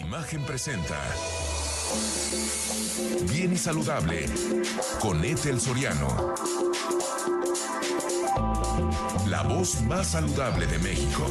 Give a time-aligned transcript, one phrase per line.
[0.00, 1.00] Imagen presenta
[3.32, 4.26] Bien y Saludable
[5.00, 6.34] con Ethel Soriano.
[9.26, 11.24] La voz más saludable de México.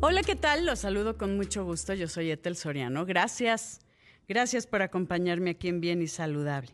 [0.00, 0.64] Hola, ¿qué tal?
[0.64, 1.92] Los saludo con mucho gusto.
[1.94, 3.04] Yo soy Ethel Soriano.
[3.04, 3.80] Gracias.
[4.28, 6.70] Gracias por acompañarme aquí en Bien y Saludable.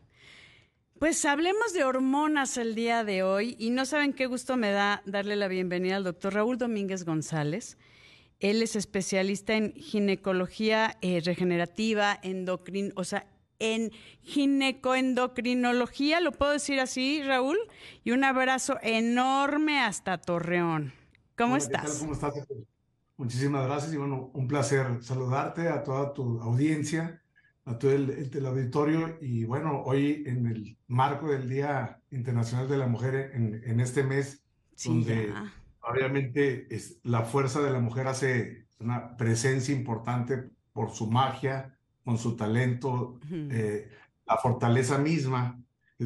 [0.98, 5.02] Pues hablemos de hormonas el día de hoy y no saben qué gusto me da
[5.06, 7.78] darle la bienvenida al doctor Raúl Domínguez González.
[8.40, 13.26] Él es especialista en ginecología eh, regenerativa, endocrin, o sea,
[13.58, 13.90] en
[14.22, 17.56] ginecoendocrinología, lo puedo decir así, Raúl,
[18.04, 20.92] y un abrazo enorme hasta Torreón.
[21.36, 22.00] ¿Cómo estás?
[22.00, 22.34] ¿Cómo estás?
[23.16, 27.22] Muchísimas gracias y bueno, un placer saludarte a toda tu audiencia
[27.66, 32.86] a todo el, auditorio y bueno, hoy en el marco del Día Internacional de la
[32.86, 34.44] Mujer en, en este mes,
[34.84, 35.32] donde
[35.86, 42.18] obviamente es, la fuerza de la mujer hace una presencia importante por su magia, con
[42.18, 43.90] su talento, eh,
[44.26, 45.58] la fortaleza misma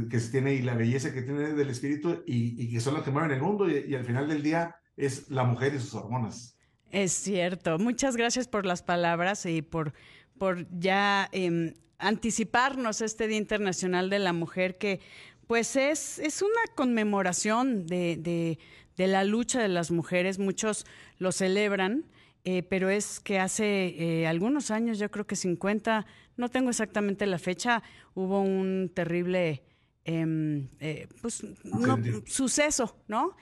[0.08, 3.02] que se tiene y la belleza que tiene del espíritu y, y que son las
[3.02, 5.94] que mueven el mundo y, y al final del día es la mujer y sus
[5.94, 6.56] hormonas.
[6.90, 7.78] Es cierto.
[7.78, 9.92] Muchas gracias por las palabras y por
[10.40, 15.00] por ya eh, anticiparnos este Día Internacional de la Mujer, que
[15.46, 18.58] pues es, es una conmemoración de, de,
[19.00, 20.38] de la lucha de las mujeres.
[20.38, 20.84] Muchos
[21.18, 22.04] lo celebran.
[22.44, 26.06] Eh, pero es que hace eh, algunos años, yo creo que 50,
[26.36, 27.82] no tengo exactamente la fecha,
[28.14, 29.62] hubo un terrible
[30.04, 33.36] em, eh, pues, no, suceso, ¿no?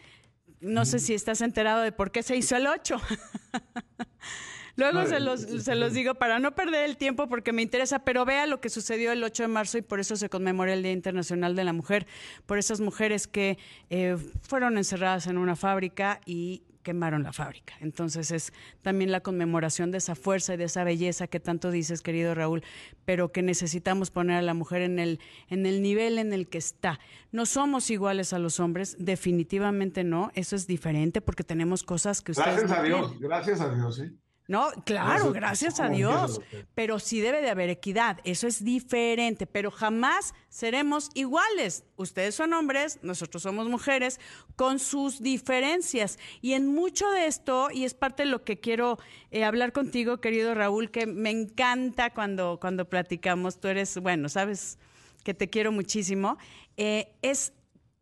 [0.61, 2.97] No sé si estás enterado de por qué se hizo el 8.
[4.79, 8.25] Luego se los, se los digo para no perder el tiempo porque me interesa, pero
[8.25, 10.93] vea lo que sucedió el 8 de marzo y por eso se conmemora el Día
[10.93, 12.07] Internacional de la Mujer,
[12.47, 13.59] por esas mujeres que
[13.91, 17.75] eh, fueron encerradas en una fábrica y quemaron la fábrica.
[17.81, 22.01] Entonces es también la conmemoración de esa fuerza y de esa belleza que tanto dices,
[22.01, 22.63] querido Raúl,
[23.05, 26.59] pero que necesitamos poner a la mujer en el, en el nivel en el que
[26.59, 27.01] está.
[27.33, 32.31] No somos iguales a los hombres, definitivamente no, eso es diferente porque tenemos cosas que
[32.31, 32.61] ustedes...
[32.61, 34.17] Gracias a Dios, gracias a Dios, sí.
[34.49, 36.41] No, claro, gracias a Dios.
[36.75, 38.19] Pero sí debe de haber equidad.
[38.25, 39.47] Eso es diferente.
[39.47, 41.85] Pero jamás seremos iguales.
[41.97, 44.19] Ustedes son hombres, nosotros somos mujeres,
[44.57, 46.19] con sus diferencias.
[46.41, 48.99] Y en mucho de esto, y es parte de lo que quiero
[49.31, 53.61] eh, hablar contigo, querido Raúl, que me encanta cuando, cuando platicamos.
[53.61, 54.79] Tú eres, bueno, sabes
[55.25, 56.39] que te quiero muchísimo.
[56.79, 57.53] Eh, es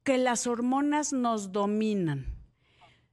[0.04, 2.35] que las hormonas nos dominan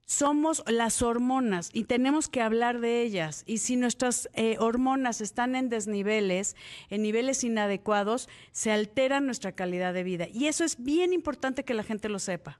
[0.06, 3.44] somos las hormonas y tenemos que hablar de ellas.
[3.46, 6.56] Y si nuestras eh, hormonas están en desniveles,
[6.90, 10.28] en niveles inadecuados, se altera nuestra calidad de vida.
[10.32, 12.60] Y eso es bien importante que la gente lo sepa.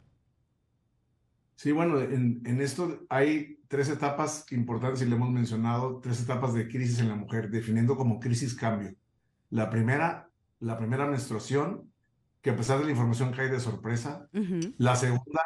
[1.56, 6.68] Sí, bueno, en, esto hay tres etapas importantes y le hemos mencionado, tres etapas de
[6.68, 8.96] crisis en la mujer, definiendo como crisis cambio.
[9.50, 10.30] La primera,
[10.60, 11.92] la primera menstruación,
[12.42, 14.28] que a pesar de la información cae de sorpresa.
[14.78, 15.42] La segunda,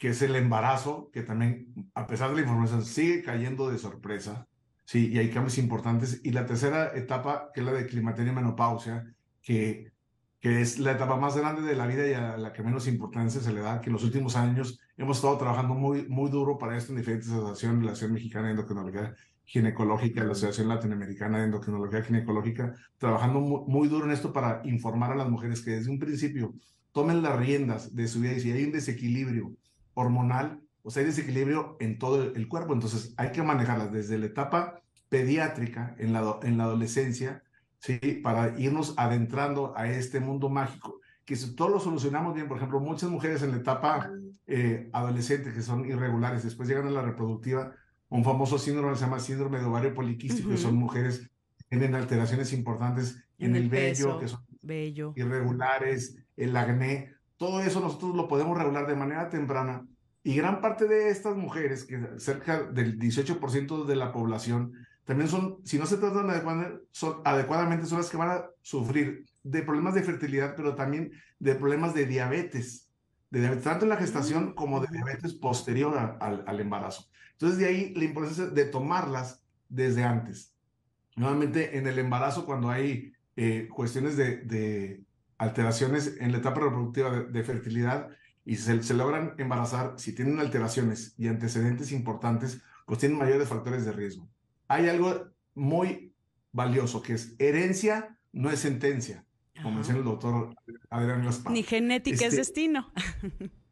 [0.00, 4.48] que es el embarazo, que también, a pesar de la información, sigue cayendo de sorpresa,
[4.86, 6.22] sí, y hay cambios importantes.
[6.24, 9.92] Y la tercera etapa, que es la de climaterio y menopausia, que,
[10.40, 13.42] que es la etapa más grande de la vida y a la que menos importancia
[13.42, 16.78] se le da, que en los últimos años hemos estado trabajando muy, muy duro para
[16.78, 22.02] esto en diferentes asociaciones, la Asociación Mexicana de Endocrinología Ginecológica, la Asociación Latinoamericana de Endocrinología
[22.02, 25.98] Ginecológica, trabajando muy, muy duro en esto para informar a las mujeres que desde un
[25.98, 26.54] principio
[26.90, 29.52] tomen las riendas de su vida y si hay un desequilibrio
[29.94, 34.26] hormonal, o sea, hay desequilibrio en todo el cuerpo, entonces hay que manejarlas desde la
[34.26, 37.42] etapa pediátrica, en la, en la adolescencia,
[37.78, 37.98] ¿sí?
[38.22, 42.80] Para irnos adentrando a este mundo mágico, que si todo lo solucionamos bien, por ejemplo,
[42.80, 44.10] muchas mujeres en la etapa
[44.46, 47.72] eh, adolescente que son irregulares, después llegan a la reproductiva,
[48.08, 52.52] un famoso síndrome se llama síndrome de ovario poliquístico, que son mujeres que tienen alteraciones
[52.52, 55.12] importantes en, el, vello, que son bello.
[55.14, 59.86] irregulares, el acné, todo eso nosotros lo podemos regular de manera temprana
[60.22, 64.74] y gran parte de estas mujeres, que cerca del 18% de la población,
[65.06, 69.94] también son, si no se tratan adecuadamente, son las que van a sufrir de problemas
[69.94, 72.90] de fertilidad, pero también de problemas de diabetes,
[73.30, 77.06] de diabetes tanto en la gestación como de diabetes posterior al, embarazo.
[77.32, 80.54] Entonces, de ahí la importancia de tomarlas desde antes.
[81.16, 85.00] Nuevamente, en el embarazo, cuando hay eh, cuestiones de
[85.40, 88.10] alteraciones en la etapa reproductiva de, fertilidad
[88.44, 93.86] y se, se, logran embarazar, si tienen alteraciones y antecedentes importantes, pues tienen mayores factores
[93.86, 94.28] de riesgo.
[94.68, 96.12] Hay algo muy
[96.52, 99.24] valioso que es herencia no es sentencia.
[99.62, 100.54] como decía el doctor
[100.90, 101.52] Adrián Gaspar.
[101.52, 102.92] Ni genética es Este, destino.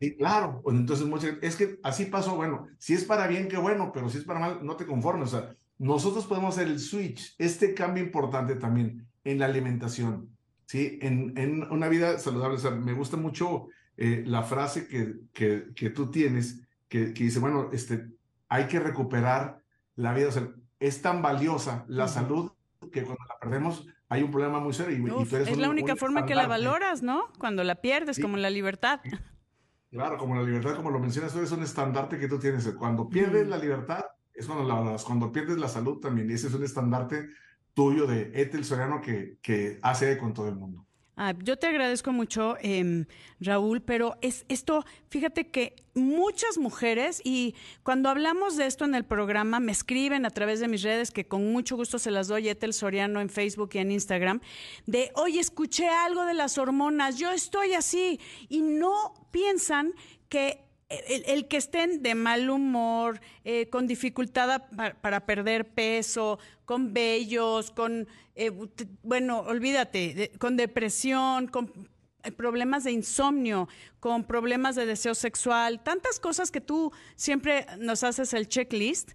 [0.01, 3.91] Sí, claro, pues entonces es que así pasó, bueno, si es para bien, qué bueno,
[3.93, 7.35] pero si es para mal, no te conformes, o sea, nosotros podemos hacer el switch,
[7.39, 10.31] este cambio importante también en la alimentación,
[10.69, 10.99] ¿sí?
[11.03, 15.69] En, en una vida saludable, o sea, me gusta mucho eh, la frase que, que,
[15.75, 18.07] que tú tienes, que, que dice, bueno, este,
[18.49, 19.63] hay que recuperar
[19.97, 20.49] la vida, o sea,
[20.79, 22.53] es tan valiosa la salud
[22.93, 24.97] que cuando la perdemos hay un problema muy serio.
[24.97, 26.67] Y, Uf, es un- la única forma que la estandarte.
[26.69, 27.25] valoras, ¿no?
[27.39, 28.23] Cuando la pierdes, Sí.
[28.23, 29.01] como la libertad.
[29.91, 32.67] Claro, como la libertad, como lo mencionas, tú eres un estandarte que tú tienes.
[32.79, 34.05] Cuando pierdes la libertad,
[34.35, 35.03] es cuando la valoras.
[35.05, 36.31] Cuando pierdes la salud también.
[36.31, 37.29] Y ese es un estandarte
[37.79, 40.85] tuyo de Ethel Soriano que, que hace con todo el mundo.
[41.17, 43.07] Ah, yo te agradezco mucho, em,
[43.39, 47.55] Raúl, pero es esto, fíjate que muchas mujeres, y
[47.85, 51.29] cuando hablamos de esto en el programa, me escriben a través de mis redes, que
[51.29, 54.41] con mucho gusto se las doy, Etel Soriano en Facebook y en Instagram,
[54.87, 59.93] de, oye, escuché algo de las hormonas, yo estoy así, y no piensan
[60.29, 64.63] que el, que estén de mal humor, eh, con dificultad
[65.01, 66.39] para perder peso,
[66.69, 68.53] con vellos, con, eh,
[69.03, 71.73] bueno, olvídate, con depresión, con
[72.25, 73.71] eh, problemas de insomnio,
[74.01, 79.13] con problemas de deseo sexual, tantas cosas que tú siempre nos haces el checklist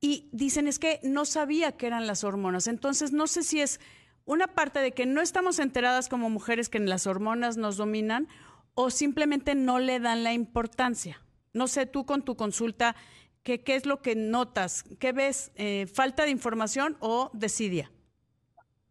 [0.00, 2.68] y dicen es que no sabía que eran las hormonas.
[2.68, 3.80] Entonces, no sé si es
[4.24, 8.28] una parte de que no estamos enteradas como mujeres que las hormonas nos dominan
[8.74, 11.20] o simplemente no le dan la importancia.
[11.52, 12.94] No sé, tú con tu consulta,
[13.42, 14.84] ¿qué, qué es lo que notas?
[14.98, 15.52] ¿Qué ves?
[15.56, 17.92] Eh, ¿Falta de información o desidia?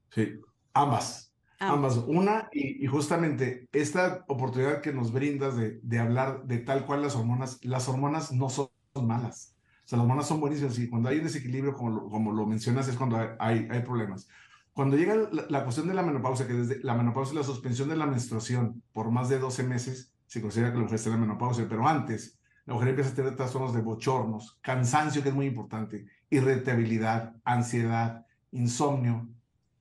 [0.10, 0.40] Sí,
[0.74, 1.34] ambas.
[1.60, 1.98] Ambas.
[1.98, 1.98] Ambas.
[2.08, 7.02] Una, y, y justamente esta oportunidad que nos brindas de, de hablar de tal cual
[7.04, 8.70] las hormonas, las hormonas no son
[9.04, 9.56] malas.
[9.86, 12.46] O sea, las hormonas son buenísimas y cuando hay un desequilibrio, como lo, como lo
[12.48, 14.28] mencionas, es cuando hay, hay, hay problemas.
[14.74, 17.90] Cuando llega la, la cuestión de la menopausia, que desde la menopausia y la suspensión
[17.90, 21.16] de la menstruación por más de 12 meses, se considera que la mujer está en
[21.16, 22.40] la menopausia, pero antes
[22.72, 28.26] la mujer empieza a tener trastornos de bochornos, cansancio, que es muy importante, irritabilidad, ansiedad,
[28.52, 29.28] insomnio,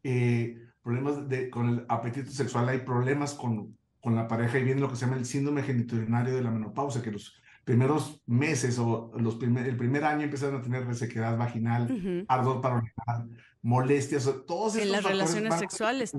[0.02, 4.80] eh, problemas de, con el apetito sexual, hay problemas con, con la pareja y viene
[4.80, 7.32] lo que se llama el síndrome genitourinario de la menopausia, que los
[7.64, 12.24] primeros meses o los primer, el primer año empiezan a tener resequedad vaginal, Ujú.
[12.26, 13.28] ardor para orinar,
[13.62, 16.12] molestias, todos En estos las factores relaciones sexuales.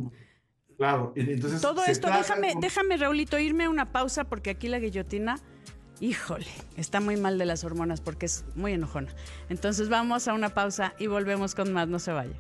[0.77, 4.79] Claro, entonces Todo esto, déjame, con- déjame, Raulito, irme a una pausa porque aquí la
[4.79, 5.37] guillotina,
[6.01, 9.13] híjole, está muy mal de las hormonas porque es muy enojona.
[9.49, 12.35] Entonces vamos a una pausa y volvemos con más, no se vaya.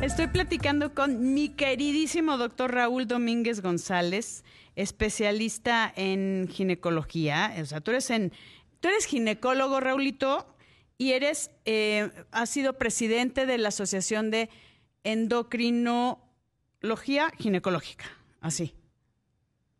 [0.00, 4.44] Estoy platicando con mi queridísimo doctor Raúl Domínguez González,
[4.76, 7.54] especialista en ginecología.
[7.60, 8.32] O sea, tú eres, en,
[8.80, 10.46] tú eres ginecólogo, Raulito,
[10.98, 14.48] y eres, eh, has sido presidente de la Asociación de
[15.04, 16.18] Endocrinología
[17.38, 18.04] Ginecológica.
[18.40, 18.74] Así.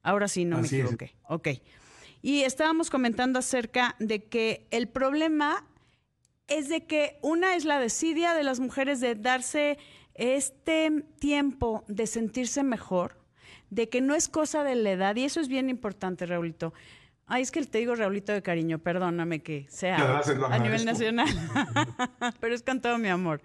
[0.02, 0.92] Ahora sí, no Así me es.
[0.92, 1.14] equivoqué.
[1.28, 1.48] Ok.
[2.24, 5.66] Y estábamos comentando acerca de que el problema
[6.48, 9.76] es de que una es la desidia de las mujeres de darse
[10.14, 13.18] este tiempo de sentirse mejor,
[13.68, 16.72] de que no es cosa de la edad, y eso es bien importante, Raulito.
[17.26, 21.28] Ay, es que te digo Raulito de cariño, perdóname que sea Gracias, a nivel nacional,
[22.40, 23.42] pero es con todo mi amor.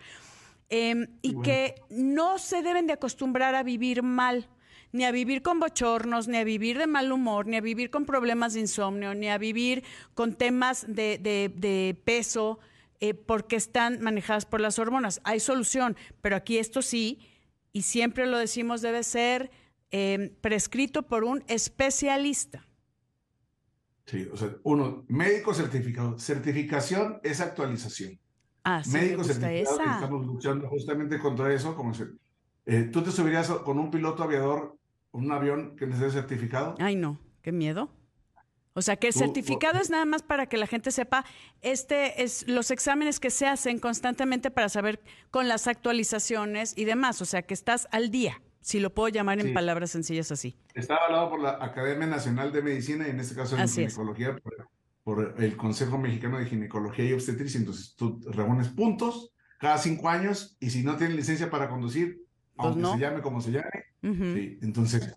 [0.70, 1.44] Em, y Bueno.
[1.44, 4.48] que no se deben de acostumbrar a vivir mal,
[4.92, 8.06] ni a vivir con bochornos, ni a vivir de mal humor, ni a vivir con
[8.06, 9.84] problemas de insomnio, ni a vivir
[10.14, 12.60] con temas de, de- de peso,
[13.00, 15.22] eh, porque están manejadas por las hormonas.
[15.24, 17.20] Hay solución, pero aquí esto sí,
[17.72, 19.52] y siempre lo decimos, debe ser
[19.92, 22.66] em, prescrito por un especialista.
[24.06, 26.18] Sí, o sea, uno, médico certificado.
[26.18, 28.20] Certificación es actualización.
[28.64, 29.94] Ah, sí, médico certificado esa.
[29.94, 31.76] estamos luchando justamente contra eso.
[31.76, 32.06] Como se,
[32.66, 34.79] eh, ¿Tú te subirías con un piloto aviador,
[35.12, 36.76] un avión que necesite certificado?
[36.80, 37.90] Ay, no, qué miedo.
[38.74, 41.26] O sea, que el certificado es nada más para que la gente sepa,
[41.62, 45.02] este es los exámenes que se hacen constantemente para saber
[45.32, 47.22] con las actualizaciones y demás.
[47.22, 49.54] O sea, que estás al día, si lo puedo llamar en Sí.
[49.54, 50.56] palabras sencillas así.
[50.76, 53.94] Está avalado por la Academia Nacional de Medicina y en este caso en Así es.
[53.94, 54.70] ginecología por,
[55.04, 57.60] por el Consejo Mexicano de Ginecología y Obstetricia.
[57.60, 62.22] Entonces tú reúnes puntos cada cinco años y si no tienes licencia para conducir,
[62.68, 62.94] aunque no.
[62.94, 64.34] se llame como se llame, Ujú.
[64.36, 64.60] sí.
[64.62, 65.16] Entonces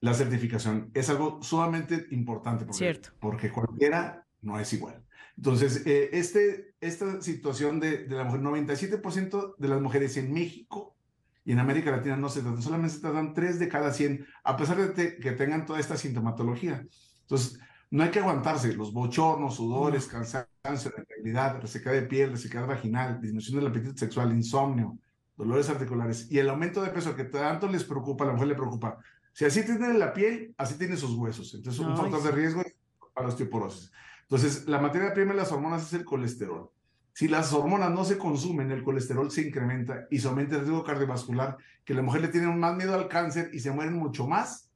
[0.00, 3.10] la certificación es algo sumamente importante porque, Cierto.
[3.20, 5.04] porque cualquiera no es igual.
[5.36, 10.96] Entonces, eh, este, esta situación de, de la mujer, 97% de las mujeres en México
[11.44, 14.56] y en América Latina no se tratan, solamente se tratan 3 de cada 100, a
[14.56, 16.86] pesar de te- que tengan toda esta sintomatología.
[17.22, 17.58] Entonces,
[17.90, 23.58] no hay que aguantarse, los bochornos, sudores, cansancio, irritabilidad, resequedad de piel, resequedad vaginal, disminución
[23.58, 24.96] del apetito sexual, insomnio,
[25.40, 28.54] dolores articulares y el aumento de peso que tanto les preocupa, a la mujer le
[28.54, 28.98] preocupa.
[29.32, 31.54] Si así tiene la piel, así tiene sus huesos.
[31.54, 32.62] Entonces, un factor de riesgo
[33.14, 33.90] para la osteoporosis.
[34.22, 36.70] Entonces, la materia prima de las hormonas es el colesterol.
[37.14, 40.84] Si las hormonas no se consumen, el colesterol se incrementa y se aumenta el riesgo
[40.84, 44.70] cardiovascular, que la mujer le tiene más miedo al cáncer y se mueren mucho más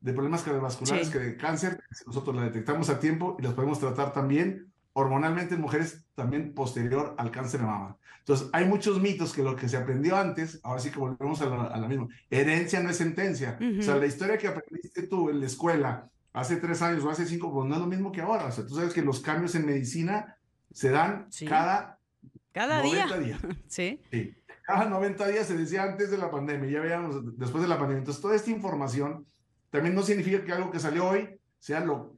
[0.00, 1.82] de problemas cardiovasculares que de cáncer.
[1.90, 6.54] Si nosotros la detectamos a tiempo y las podemos tratar también hormonalmente en mujeres también
[6.54, 7.96] posterior al cáncer de mama.
[8.18, 11.46] Entonces, hay muchos mitos que lo que se aprendió antes, ahora sí que volvemos a
[11.46, 12.06] la, misma.
[12.30, 13.58] Herencia no es sentencia.
[13.78, 17.26] O sea, la historia que aprendiste tú en la escuela hace tres años o hace
[17.26, 18.46] cinco, pues no es lo mismo que ahora.
[18.46, 20.36] O sea, tú sabes que los cambios en medicina
[20.70, 21.98] se dan cada,
[22.52, 23.38] cada 90 día.
[23.38, 23.40] días.
[23.66, 24.00] ¿Sí?
[24.10, 24.34] sí.
[24.64, 27.98] Cada 90 días se decía antes de la pandemia, ya veíamos después de la pandemia.
[27.98, 29.26] Entonces, toda esta información
[29.70, 32.11] también no significa que algo que salió hoy sea lo,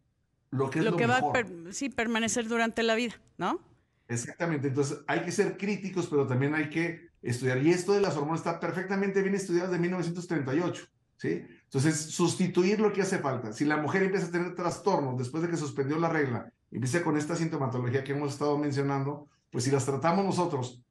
[0.55, 3.61] lo que es lo, que va a sí, permanecer durante la vida, ¿no?
[4.07, 4.69] Exactamente.
[4.69, 7.63] Entonces, hay que ser críticos, pero también hay que estudiar.
[7.63, 10.87] Y esto de las hormonas está perfectamente bien estudiado desde 1938.
[11.17, 11.47] ¿Sí?
[11.65, 13.53] Entonces, sustituir lo que hace falta.
[13.53, 17.17] Si la mujer empieza a tener trastornos después de que suspendió la regla, empieza con
[17.17, 20.83] esta sintomatología que hemos estado mencionando, pues si las tratamos nosotros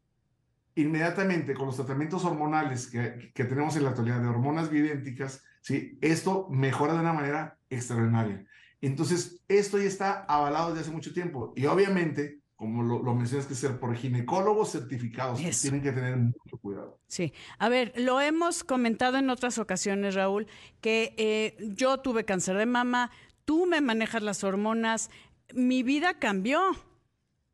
[0.76, 6.00] inmediatamente con los tratamientos hormonales que, que tenemos en la actualidad de hormonas bioidénticas, ¿sí?
[6.02, 8.46] esto mejora de una manera extraordinaria.
[8.88, 11.54] Entonces, esto ya está avalado desde hace mucho tiempo.
[11.56, 17.00] Y obviamente, como lo, mencionas, que ser por ginecólogos certificados, tienen que tener mucho cuidado.
[17.08, 20.48] Sí, a ver, lo hemos comentado en otras ocasiones, Raúl,
[20.82, 23.10] que eh, yo tuve cáncer de mama,
[23.46, 25.10] tú me manejas las hormonas,
[25.54, 26.72] mi vida cambió.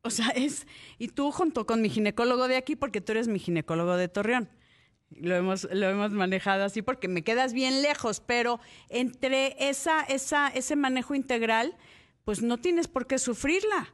[0.02, 0.66] O sea, es,
[0.98, 4.48] y tú junto con mi ginecólogo de aquí, porque tú eres mi ginecólogo de Torreón.
[5.10, 10.48] Lo hemos, lo hemos manejado así porque me quedas bien lejos, pero entre esa, esa,
[10.48, 11.76] ese manejo integral,
[12.24, 13.92] pues no tienes por qué sufrirla.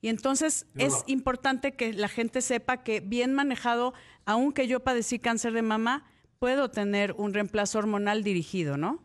[0.00, 5.52] Y entonces es importante que la gente sepa que bien manejado, aunque yo padecí cáncer
[5.52, 6.04] de mama,
[6.40, 9.00] puedo tener un reemplazo hormonal dirigido, ¿no?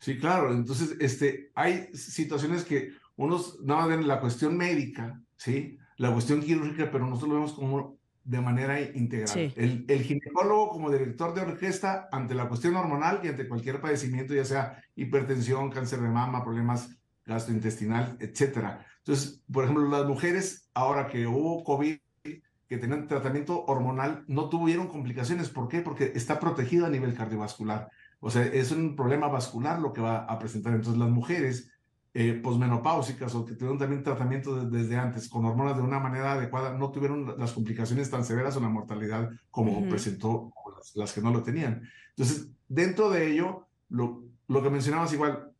[0.00, 0.52] Sí, claro.
[0.52, 5.78] Entonces, este, hay situaciones que unos nada ven la cuestión médica, ¿sí?
[5.96, 7.99] La cuestión quirúrgica, pero nosotros lo vemos como
[8.30, 9.52] de manera integral.
[9.56, 14.34] El, el, ginecólogo como director de orquesta ante la cuestión hormonal y ante cualquier padecimiento,
[14.34, 16.96] ya sea hipertensión, cáncer de mama, problemas
[17.26, 18.86] gastrointestinal, etcétera.
[18.98, 24.86] Entonces, por ejemplo, las mujeres, ahora que hubo COVID, que tenían tratamiento hormonal, no tuvieron
[24.86, 25.48] complicaciones.
[25.48, 25.80] ¿Por qué?
[25.80, 27.90] Porque está protegido a nivel cardiovascular.
[28.20, 30.74] O sea, es un problema vascular lo que va a presentar.
[30.74, 31.72] Entonces, las mujeres
[32.12, 36.76] eh, posmenopáusicas o que tuvieron también tratamiento desde antes con hormonas de una manera adecuada,
[36.76, 41.30] no tuvieron las complicaciones tan severas o la mortalidad como presentó las, las, que no
[41.30, 41.82] lo tenían.
[42.10, 45.52] Entonces, dentro de ello, lo, lo que mencionabas igual,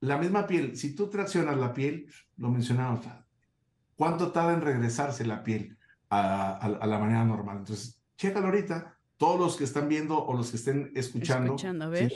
[0.00, 2.06] la misma piel, si tú traccionas la piel,
[2.38, 3.00] lo mencionamos,
[3.94, 5.76] ¿cuánto tarda en regresarse la piel
[6.08, 7.58] a, la manera normal?
[7.58, 11.48] Entonces, chécalo ahorita, todos los que están viendo o los que estén escuchando.
[11.48, 12.12] escuchando a ver.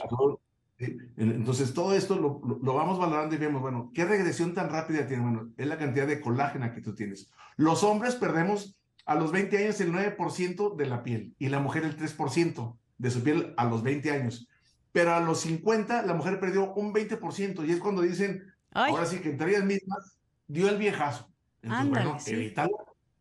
[0.79, 5.23] Entonces, todo esto lo, lo, vamos valorando y vemos, bueno, ¿qué regresión tan rápida tiene?
[5.23, 7.31] Bueno, es la cantidad de colágena que tú tienes.
[7.57, 8.77] Los hombres perdemos
[9.07, 13.11] a los 20 años el 9% de la piel y la mujer el 3% de
[13.11, 14.49] su piel a los 20 años
[14.95, 19.19] pero a los 50 la mujer perdió un 20% y es cuando dicen, ahora sí
[19.19, 20.17] que entre ellas mismas
[20.47, 21.29] dio el viejazo.
[21.63, 22.55] Entonces, bueno, sí.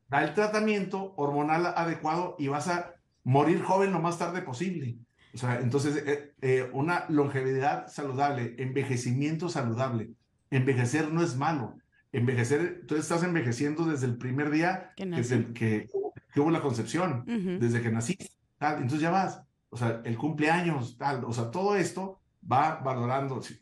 [0.08, 2.94] da el tratamiento hormonal adecuado y vas a
[3.24, 4.98] morir joven lo más tarde posible.
[5.34, 10.12] O sea, entonces, eh, eh, una longevidad saludable, envejecimiento saludable.
[10.52, 11.78] Envejecer no es malo.
[12.12, 15.10] Envejecer, tú estás envejeciendo desde el primer día que,
[15.54, 15.90] que,
[16.32, 17.26] que, hubo la concepción,
[17.60, 18.30] desde que naciste.
[18.60, 19.42] Entonces ya vas
[19.74, 23.42] o sea, el cumpleaños, tal, o sea, todo esto va valorando.
[23.42, 23.60] Sí,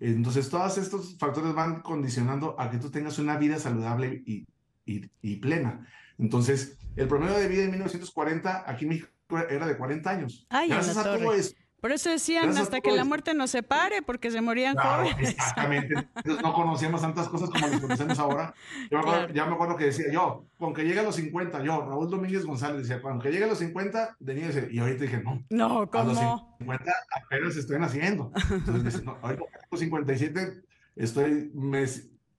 [0.00, 4.46] Entonces, todos estos factores van condicionando a que tú tengas una vida saludable y,
[4.86, 5.86] y, y plena.
[6.16, 9.08] Entonces, el promedio de vida en 1940 aquí en México
[9.50, 10.46] era de 40 años.
[10.50, 14.30] Ay, Gracias a todo esto por eso decían hasta que la muerte nos separe, porque
[14.30, 15.32] se morían jóvenes.
[15.32, 15.92] Exactamente.
[16.16, 18.54] Entonces no conocíamos tantas cosas como las conocemos ahora.
[18.90, 19.02] Yo
[19.34, 22.46] Ya me acuerdo que decía yo, con que llegue a los 50, yo, Raúl Domínguez
[22.46, 24.66] González decía, con que llegue a los 50, tenía ese.
[24.72, 25.44] Y ahorita dije, no.
[25.50, 26.04] No, ¿cómo?
[26.04, 28.32] A los 50 apenas estoy naciendo.
[28.50, 30.62] Entonces, no, ahorita a los 57
[30.96, 31.84] estoy, me,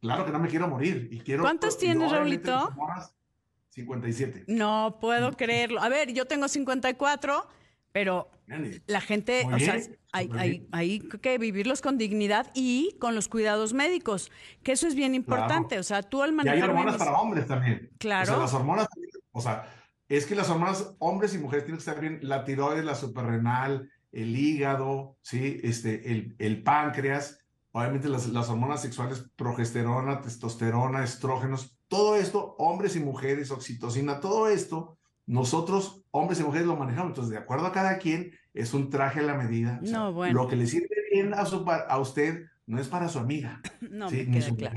[0.01, 1.07] claro que no me quiero morir.
[1.11, 2.73] Y quiero, ¿Cuántos tienes, Raulito?
[3.75, 4.45] 57.
[4.47, 5.81] No puedo creerlo.
[5.81, 7.47] A ver, yo tengo 54
[7.95, 8.29] pero
[8.87, 9.77] la gente, o sea,
[10.11, 15.79] hay, que vivirlos con dignidad y con los cuidados médicos, que eso es bien importante.
[15.79, 16.57] O sea, tú al manejar.
[16.57, 17.89] Y hay hormonas para hombres también.
[17.97, 18.23] Claro.
[18.23, 18.87] O sea, las hormonas,
[19.31, 19.73] o sea,
[20.09, 23.89] es que las hormonas, hombres y mujeres tienen que estar bien, la tiroides, la suprarrenal,
[24.11, 25.61] el hígado, ¿sí?
[25.63, 32.95] este, el, el páncreas, obviamente las, las hormonas sexuales, progesterona, testosterona, estrógenos, todo esto, hombres
[32.95, 34.97] y mujeres, oxitocina, todo esto
[35.27, 37.11] nosotros, hombres y mujeres, lo manejamos.
[37.11, 39.79] Entonces, de acuerdo a cada quien, es un traje a la medida.
[39.81, 40.43] no, bueno.
[40.43, 43.61] Lo que le sirve bien a, su, a usted no es para su amiga.
[43.81, 44.75] No, me queda claro.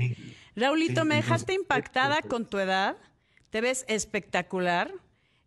[0.55, 2.97] Raulito, me dejaste impactada con tu edad.
[3.49, 4.93] Te ves espectacular.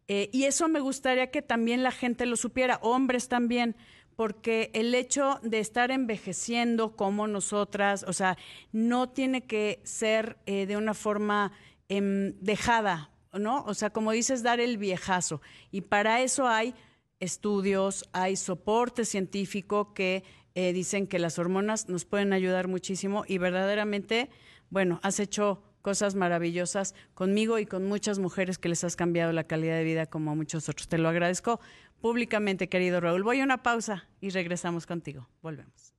[0.08, 3.76] Eh, y eso me gustaría que también la gente lo supiera, hombres también,
[4.16, 8.36] porque el hecho de estar envejeciendo como nosotras, o sea,
[8.72, 11.52] no tiene que ser eh, de una forma
[11.88, 13.64] em, dejada, ¿no?
[13.64, 15.40] O sea, como dices, dar el viejazo.
[15.70, 16.74] Y para eso hay
[17.20, 23.38] estudios, hay soporte científico que eh, dicen que las hormonas nos pueden ayudar muchísimo y
[23.38, 24.28] verdaderamente,
[24.68, 29.44] bueno, has hecho cosas maravillosas conmigo y con muchas mujeres que les has cambiado la
[29.44, 30.88] calidad de vida como a muchos otros.
[30.88, 31.60] Te lo agradezco
[32.00, 33.22] públicamente, querido Raúl.
[33.22, 35.28] Voy a una pausa y regresamos contigo.
[35.42, 35.92] Volvemos.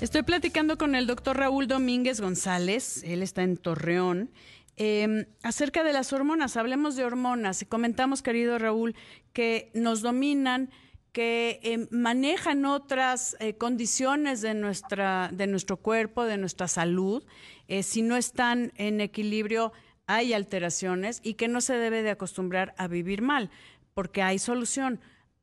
[0.00, 4.32] Estoy platicando con el doctor Raúl Domínguez González, él está en Torreón,
[4.76, 6.56] em, acerca de las hormonas.
[6.56, 8.96] Hablemos de hormonas y comentamos, querido Raúl,
[9.32, 10.70] que nos dominan
[11.12, 17.24] que em, manejan otras eh, condiciones de, nuestra, de nuestro cuerpo, de nuestra salud.
[17.68, 19.72] Eh, si no están en equilibrio,
[20.06, 23.50] hay alteraciones y que no se debe de acostumbrar a vivir mal,
[23.94, 25.00] porque hay solución.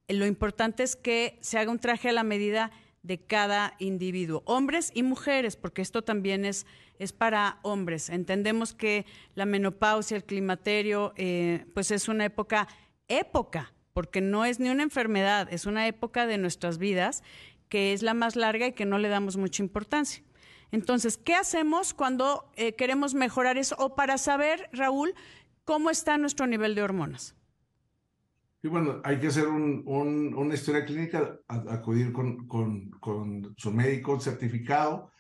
[0.08, 2.72] Lo importante es que se haga un traje a la medida
[3.04, 6.66] de cada individuo, hombres y mujeres, porque esto también es,
[6.98, 8.10] es para hombres.
[8.10, 12.68] Entendemos que la menopausia, el climaterio, eh, pues es una época,
[13.08, 17.22] época porque no es ni una enfermedad, es una época de nuestras vidas
[17.68, 20.24] que es la más larga y que no le damos mucha importancia.
[20.72, 23.76] Entonces, ¿qué hacemos cuando eh, queremos mejorar eso?
[23.78, 25.14] O para saber, Raúl,
[25.66, 27.36] cómo está nuestro nivel de hormonas.
[28.64, 35.12] Y bueno, hay que hacer una historia clínica, acudir con, con su médico certificado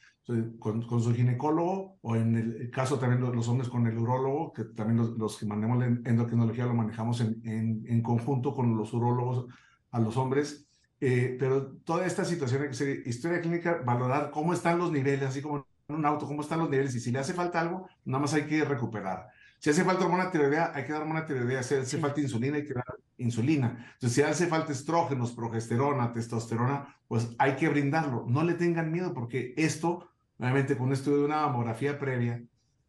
[0.59, 5.15] con, su ginecólogo o en el caso también los, hombres con el urólogo, que también
[5.17, 9.47] los, que manejamos la endocrinología lo manejamos en, en, conjunto con los urólogos
[9.91, 10.67] a los hombres.
[11.01, 15.29] Eh, pero toda esta situación hay que ser historia clínica, valorar cómo están los niveles,
[15.29, 17.87] así como en un auto, cómo están los niveles y si le hace falta algo,
[18.05, 19.27] nada más hay que recuperar.
[19.59, 21.63] Si hace falta hormona tiroidea, hay que dar hormona tiroidea.
[21.63, 22.85] Si hace falta insulina, hay que dar
[23.17, 23.91] insulina.
[23.93, 28.25] Entonces, si hace falta estrógenos, progesterona, testosterona, pues hay que brindarlo.
[28.27, 30.07] No le tengan miedo porque esto
[30.39, 32.41] nuevamente con un estudio de una mamografía previa,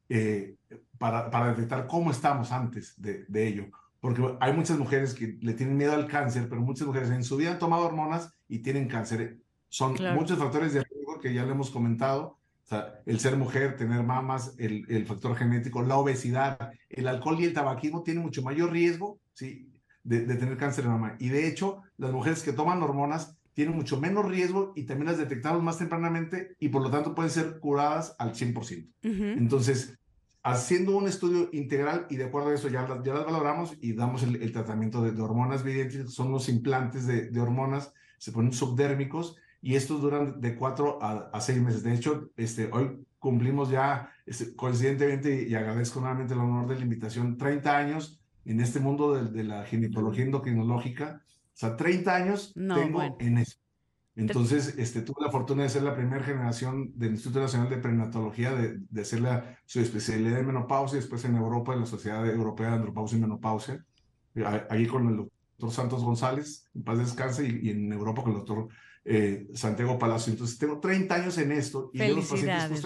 [0.09, 0.55] eh,
[0.99, 3.67] para, para, detectar cómo estamos antes de, de, ello.
[4.01, 7.37] Porque hay muchas mujeres que le tienen miedo al cáncer, pero muchas mujeres en su
[7.37, 9.39] vida han tomado hormonas y tienen cáncer.
[9.69, 12.39] Son muchos factores de riesgo que ya le hemos comentado.
[12.65, 17.41] O sea, el ser mujer, tener mamas, el, el, factor genético, la obesidad, el alcohol
[17.41, 19.73] y el tabaquismo tienen mucho mayor riesgo ¿sí?
[20.05, 21.17] de, de tener cáncer de mama.
[21.19, 25.19] Y de hecho, las mujeres que toman hormonas tienen mucho menos riesgo y también las
[25.19, 28.89] detectamos más tempranamente y por lo tanto pueden ser curadas al 100%.
[29.03, 29.99] Entonces,
[30.43, 34.23] haciendo un estudio integral y de acuerdo a eso ya, ya las valoramos y damos
[34.23, 40.01] el, tratamiento de, hormonas videntes, son los implantes de, hormonas, se ponen subdérmicos y estos
[40.01, 41.83] duran de 4 a, a 6 meses.
[41.83, 46.83] De hecho, este, hoy cumplimos ya, este, coincidentemente, y agradezco nuevamente el honor de la
[46.83, 51.21] invitación, 30 años en este mundo de, de la ginecología endocrinológica
[51.61, 53.59] sea, 30 años tengo en eso.
[54.17, 58.53] Entonces, este, tuve la fortuna de ser la primera generación del Instituto Nacional de Prenatología,
[58.55, 62.69] de, de hacer la, su especialidad de menopausia, después en Europa, en la Sociedad Europea
[62.69, 63.85] de Andropausia y Menopausia,
[64.69, 68.69] ahí con el doctor Santos González, en paz descanse, y, en Europa con el doctor
[69.05, 70.33] eh, Santiago Palacio.
[70.33, 71.91] Entonces, tengo 30 años en esto.
[71.95, 72.83] Y Felicidades,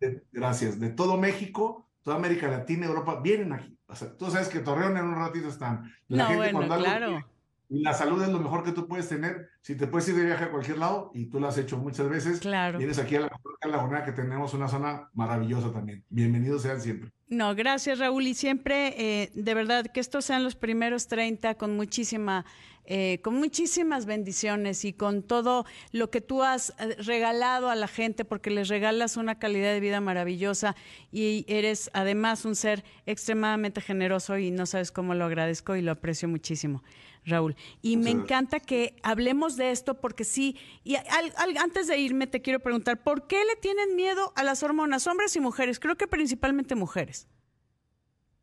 [0.00, 0.80] de, gracias.
[0.80, 3.78] De todo México, toda América Latina, Europa, vienen aquí.
[3.86, 5.92] O sea, tú sabes que Torreón en un ratito están.
[6.08, 7.26] La no, gente bueno, claro.
[7.70, 9.48] Y la salud es lo mejor que tú puedes tener.
[9.62, 12.08] Si te puedes ir de viaje a cualquier lado, y tú lo has hecho muchas
[12.08, 12.78] veces, claro.
[12.78, 16.04] vienes aquí a la, a la jornada que tenemos una zona maravillosa también.
[16.08, 17.12] Bienvenidos sean siempre.
[17.28, 18.26] No, gracias Raúl.
[18.26, 22.44] Y siempre, eh, de verdad, que estos sean los primeros 30 con muchísima,
[22.92, 27.86] eh, con muchísimas bendiciones y con todo lo que tú has eh, regalado a la
[27.86, 30.74] gente, porque les regalas una calidad de vida maravillosa
[31.12, 35.92] y eres además un ser extremadamente generoso y no sabes cómo lo agradezco y lo
[35.92, 36.82] aprecio muchísimo.
[37.24, 37.54] Raúl.
[37.80, 42.58] Y me encanta que hablemos de esto porque sí, y antes de irme te quiero
[42.58, 45.78] preguntar, ¿por qué le tienen miedo a las hormonas, hombres y mujeres?
[45.78, 47.28] Creo que principalmente mujeres.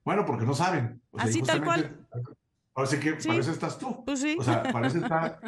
[0.05, 1.01] Bueno, porque no saben.
[1.17, 2.07] Así tal cual.
[2.77, 4.05] Parece que parece estás tú.
[4.05, 4.37] Pues sí.
[4.39, 5.39] O sea, parece estar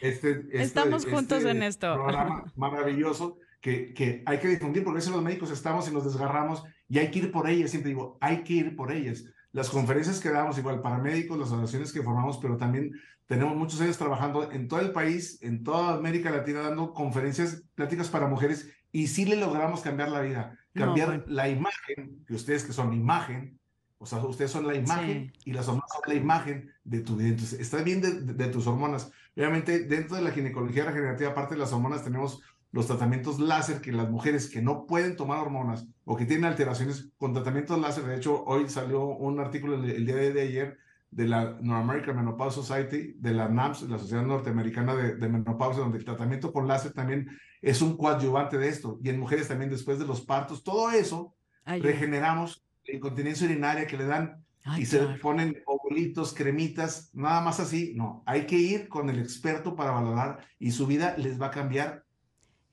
[0.00, 1.92] este, este, Estamos juntos este en esto.
[1.92, 6.04] Programa maravilloso que, que hay que difundir, porque a veces los médicos estamos y nos
[6.04, 7.72] desgarramos y hay que ir por ellas.
[7.72, 11.48] Siempre digo, hay que ir por ellas las conferencias que damos, igual para médicos, las
[11.48, 12.92] asociaciones que formamos, pero también
[13.26, 18.08] tenemos muchos años trabajando en todo el país, en toda América Latina, dando conferencias, pláticas
[18.08, 22.72] para mujeres, y sí le logramos cambiar la vida, cambiar la imagen, que ustedes que
[22.72, 23.58] son imagen,
[23.98, 27.30] O sea, ustedes son la imagen y las hormonas son la imagen de tu vida.
[27.30, 29.10] Entonces, estás bien de, tus hormonas.
[29.36, 33.90] Obviamente, dentro de la ginecología regenerativa, aparte de las hormonas, tenemos los tratamientos láser que
[33.90, 38.04] las mujeres que no pueden tomar hormonas o que tienen alteraciones con tratamientos láser.
[38.04, 40.78] De hecho, hoy salió un artículo el, día de, ayer
[41.10, 45.82] de la North American Menopause Society, de la NAMS, la Sociedad Norteamericana de, de Menopausia,
[45.82, 47.28] donde el tratamiento con láser también
[47.62, 49.00] es un coadyuvante de esto.
[49.02, 51.34] Y en mujeres también después de los partos, todo eso
[51.64, 54.44] regeneramos incontinencia urinaria que le dan
[54.76, 57.92] y se ponen ovulitos, cremitas, nada más así.
[57.94, 61.50] No, hay que ir con el experto para valorar y su vida les va a
[61.50, 62.04] cambiar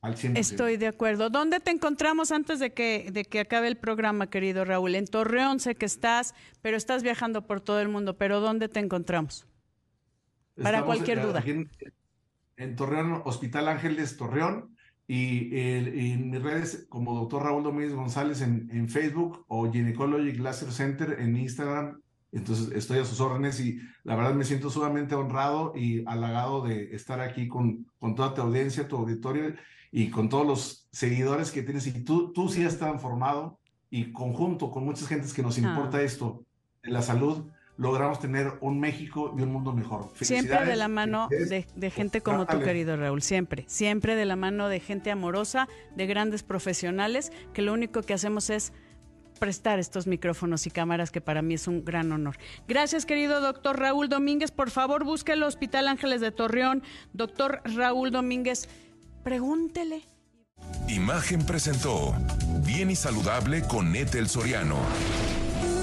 [0.02, 0.38] al 100%.
[0.38, 1.30] Estoy de acuerdo.
[1.30, 4.96] ¿Dónde te encontramos antes de que, de que acabe el programa, querido Raúl?
[4.96, 8.80] En Torreón sé que estás, pero estás viajando por todo el mundo, pero ¿dónde te
[8.80, 9.48] encontramos?
[10.62, 11.44] Para cualquier duda.
[12.58, 14.75] en Torreón, Hospital Ángeles Torreón,
[15.08, 20.72] y, en mis redes como doctor Raúl Domínguez González en, en, Facebook o Gynecologic Laser
[20.72, 22.02] Center en Instagram.
[22.32, 26.94] Entonces estoy a sus órdenes y la verdad me siento sumamente honrado y halagado de
[26.96, 29.56] estar aquí con, con toda tu audiencia, tu auditorio
[29.92, 31.88] y con todos los seguidores que tienes.
[31.88, 36.04] Y tú, tú sí has transformado y conjunto con muchas gentes que nos importa ah.
[36.04, 36.46] esto
[36.86, 40.10] la salud, logramos tener un México y un mundo mejor.
[40.22, 44.70] Siempre de la mano de, gente como tú, querido Raúl, siempre, siempre de la mano
[44.70, 48.74] de gente amorosa, de grandes profesionales, que lo único que hacemos es
[49.40, 52.38] prestar estos micrófonos y cámaras que para mí es un gran honor.
[52.68, 54.52] Gracias, querido doctor Raúl Domínguez.
[54.52, 56.84] Por favor, busque el Hospital Ángeles de Torreón.
[57.12, 58.70] Doctor Raúl Domínguez,
[59.24, 60.04] pregúntele.
[60.88, 62.16] Imagen presentó
[62.66, 64.78] Bien y Saludable con Etel Soriano